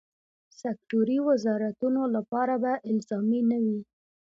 سکټوري 0.59 1.17
وزارتونو 1.27 2.01
لپاره 2.15 2.53
به 2.63 2.73
الزامي 2.91 3.41
نه 3.49 3.57
وي. 3.63 3.79